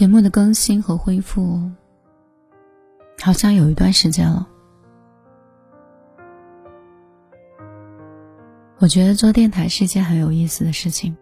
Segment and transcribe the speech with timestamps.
[0.00, 1.70] 节目的更新和恢复，
[3.20, 4.48] 好像有一段时间了。
[8.78, 11.14] 我觉得做电台是一件很有意思的事情，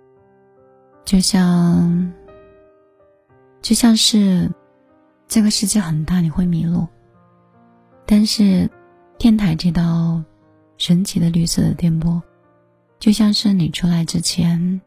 [1.04, 2.12] 就像，
[3.62, 4.48] 就像是
[5.26, 6.86] 这个世界很大，你会迷路，
[8.06, 8.70] 但是
[9.18, 10.22] 电台这道
[10.76, 12.22] 神奇的绿色的电波，
[13.00, 14.80] 就像是你出来之前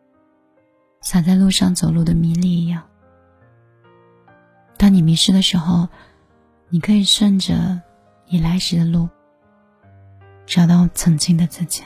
[1.02, 2.82] 洒在路上走路的迷离一样。
[5.02, 5.90] 你迷失的时候，
[6.70, 7.82] 你可以顺着
[8.28, 9.10] 你来时的路，
[10.46, 11.84] 找到曾经的自己。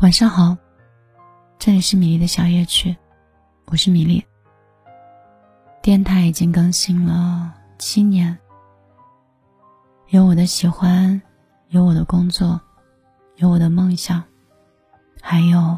[0.00, 0.56] 晚上好，
[1.58, 2.96] 这里是米粒的小夜曲，
[3.64, 4.24] 我是米粒。
[5.82, 8.38] 电台已经更新了七年，
[10.10, 11.20] 有我的喜欢，
[11.70, 12.60] 有我的工作，
[13.34, 14.22] 有我的梦想，
[15.20, 15.76] 还有。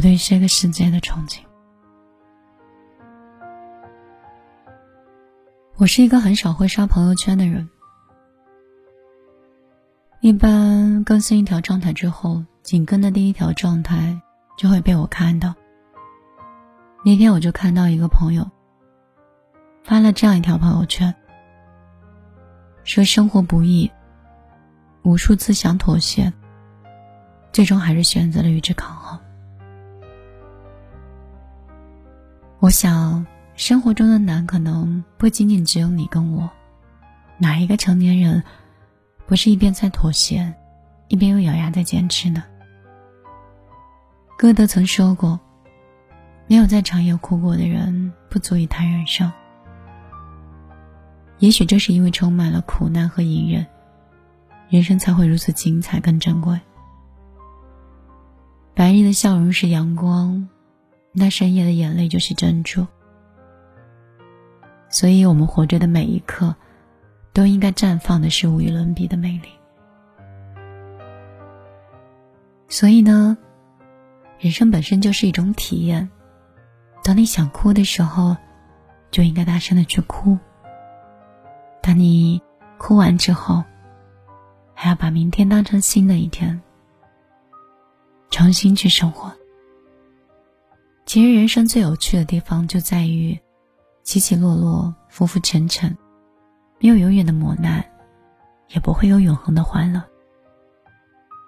[0.00, 1.40] 我对这个世界的憧憬。
[5.76, 7.68] 我是一个很少会刷朋友圈的人，
[10.22, 14.18] 一般更新一条状态之后，紧跟的第一条状态
[14.56, 15.54] 就会被我看到。
[17.04, 18.50] 那天我就看到一个朋友
[19.84, 21.14] 发了这样一条朋友圈，
[22.84, 23.90] 说生活不易，
[25.02, 26.32] 无数次想妥协，
[27.52, 29.20] 最终还是选择了与之抗衡。
[32.60, 36.50] 我想，生活中的难可能不仅仅只有你跟我。
[37.38, 38.44] 哪一个成年人，
[39.26, 40.52] 不是一边在妥协，
[41.08, 42.44] 一边又咬牙在坚持呢？
[44.36, 45.40] 歌德曾说过
[46.48, 49.32] ：“没有在长夜哭过的人，不足以谈人生。”
[51.40, 53.66] 也许正是因为充满了苦难和隐忍，
[54.68, 56.60] 人生才会如此精彩跟珍贵。
[58.74, 60.46] 白日的笑容是阳光。
[61.12, 62.86] 那深夜的眼泪就是珍珠，
[64.88, 66.54] 所以我们活着的每一刻，
[67.32, 69.48] 都应该绽放的是无与伦比的美丽。
[72.68, 73.36] 所以呢，
[74.38, 76.08] 人生本身就是一种体验。
[77.02, 78.36] 当你想哭的时候，
[79.10, 80.38] 就应该大声的去哭。
[81.82, 82.40] 当你
[82.78, 83.64] 哭完之后，
[84.74, 86.62] 还要把明天当成新的一天，
[88.30, 89.32] 重新去生活。
[91.10, 93.36] 其实，人生最有趣的地方就在于
[94.04, 95.98] 起起落落、浮浮沉沉，
[96.78, 97.84] 没有永远的磨难，
[98.68, 100.00] 也不会有永恒的欢乐。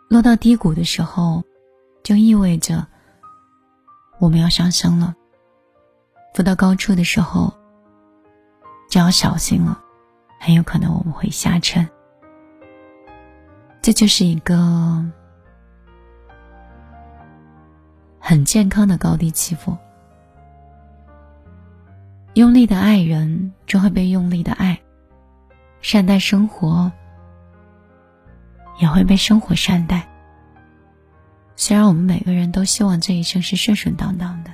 [0.09, 1.45] 落到低谷的时候，
[2.03, 2.84] 就意味着
[4.19, 5.15] 我们要上升了；
[6.34, 7.55] 浮到高处的时候，
[8.91, 9.81] 就要小心了，
[10.41, 11.89] 很有可能我们会下沉。
[13.81, 15.09] 这就是一个。
[18.25, 19.77] 很健康的高低起伏。
[22.34, 24.77] 用力的爱人，就会被用力的爱；
[25.81, 26.91] 善待生活，
[28.78, 30.09] 也会被生活善待。
[31.56, 34.53] 虽然我们每个人都希望这一生是顺顺当当的，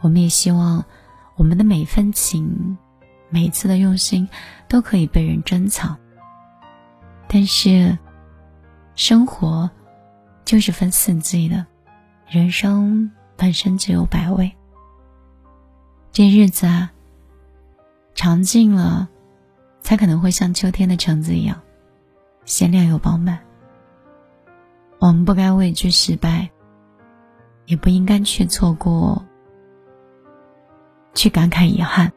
[0.00, 0.84] 我们也希望
[1.36, 2.76] 我们的每一份情、
[3.30, 4.28] 每一次的用心
[4.68, 5.96] 都可以被人珍藏。
[7.28, 7.96] 但是，
[8.96, 9.70] 生活
[10.44, 11.64] 就是分四季的。
[12.30, 14.52] 人生本身就有百味，
[16.12, 16.92] 这日子啊，
[18.14, 19.08] 尝尽了，
[19.80, 21.60] 才可能会像秋天的橙子一样，
[22.44, 23.40] 鲜亮又饱满。
[25.00, 26.48] 我们不该畏惧失败，
[27.66, 29.26] 也不应该去错过，
[31.14, 32.12] 去感慨遗憾，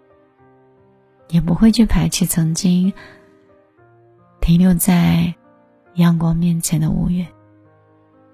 [1.29, 2.93] 也不会去排斥曾经
[4.41, 5.33] 停留在
[5.95, 7.25] 阳光面前的五月。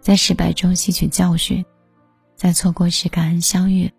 [0.09, 1.63] 在失败中吸取教训，
[2.35, 3.93] 在错过时感恩相遇，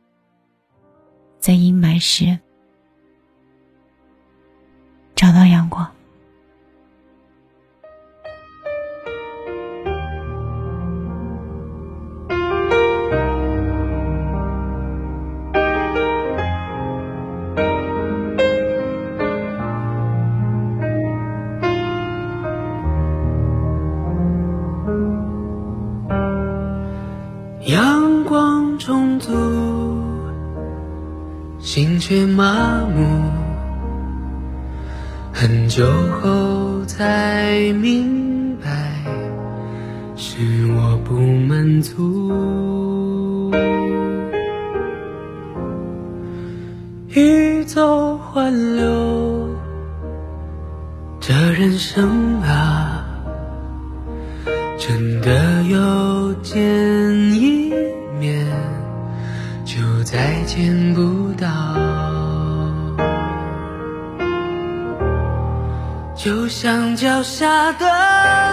[1.39, 2.37] 在阴霾时
[32.11, 33.31] 却麻木。
[35.33, 35.87] 很久
[36.21, 38.69] 后才明白，
[40.17, 40.41] 是
[40.73, 43.53] 我不满足。
[47.11, 49.49] 欲走还留，
[51.21, 52.60] 这人生啊，
[66.23, 67.87] 就像脚下的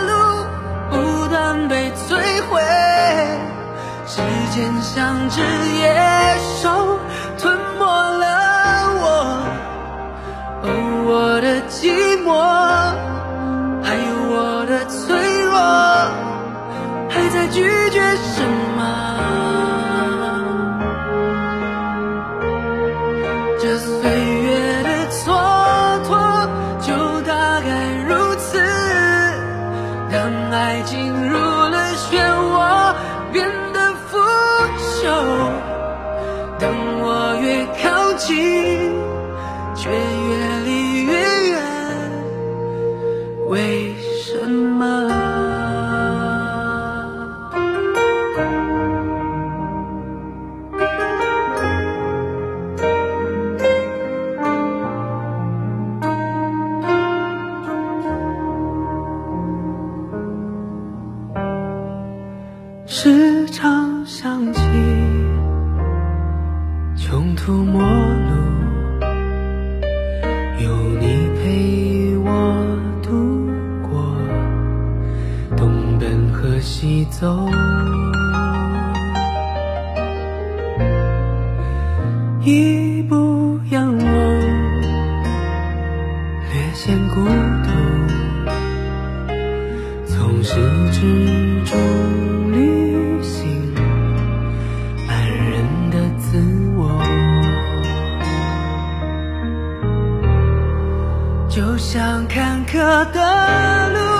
[0.03, 0.45] 路
[0.89, 2.15] 不断被摧
[2.47, 2.61] 毁。
[4.07, 4.21] 时
[4.55, 5.41] 间像只
[5.77, 6.96] 野兽
[43.57, 43.96] away.
[77.19, 77.49] 走，
[82.43, 83.97] 一步仰望，
[86.53, 87.25] 略显孤
[87.65, 87.69] 独。
[90.05, 90.53] 从始
[90.91, 91.75] 至终
[92.51, 93.73] 旅行，
[95.07, 95.11] 安
[95.49, 96.37] 然的自
[96.75, 97.01] 我，
[101.49, 102.77] 就像坎坷
[103.11, 104.16] 的路。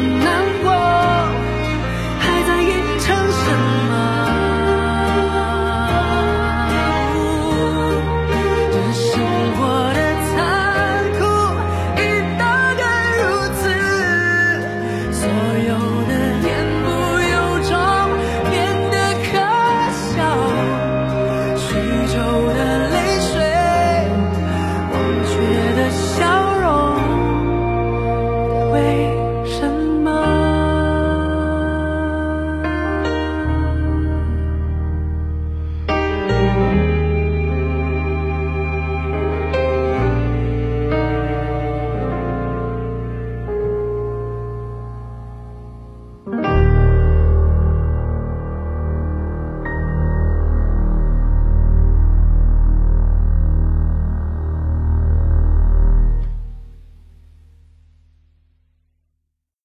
[0.00, 0.49] 难